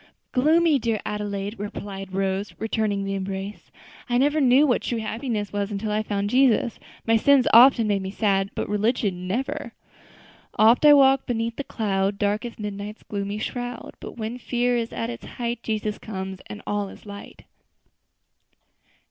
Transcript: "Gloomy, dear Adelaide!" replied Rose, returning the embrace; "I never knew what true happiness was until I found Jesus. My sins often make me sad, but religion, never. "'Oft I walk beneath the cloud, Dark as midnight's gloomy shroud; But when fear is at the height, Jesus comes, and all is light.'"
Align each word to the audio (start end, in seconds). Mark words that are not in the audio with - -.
"Gloomy, 0.31 0.79
dear 0.79 0.99
Adelaide!" 1.05 1.59
replied 1.59 2.11
Rose, 2.11 2.55
returning 2.57 3.03
the 3.03 3.13
embrace; 3.13 3.69
"I 4.09 4.17
never 4.17 4.41
knew 4.41 4.65
what 4.65 4.81
true 4.81 4.97
happiness 4.97 5.53
was 5.53 5.71
until 5.71 5.91
I 5.91 6.01
found 6.01 6.31
Jesus. 6.31 6.79
My 7.05 7.17
sins 7.17 7.45
often 7.53 7.85
make 7.85 8.01
me 8.01 8.09
sad, 8.09 8.49
but 8.55 8.67
religion, 8.67 9.27
never. 9.27 9.73
"'Oft 10.57 10.85
I 10.87 10.93
walk 10.95 11.27
beneath 11.27 11.55
the 11.55 11.63
cloud, 11.63 12.17
Dark 12.17 12.45
as 12.45 12.57
midnight's 12.57 13.03
gloomy 13.03 13.37
shroud; 13.37 13.93
But 13.99 14.17
when 14.17 14.39
fear 14.39 14.75
is 14.75 14.91
at 14.91 15.21
the 15.21 15.27
height, 15.27 15.61
Jesus 15.61 15.99
comes, 15.99 16.39
and 16.47 16.63
all 16.65 16.89
is 16.89 17.05
light.'" 17.05 17.43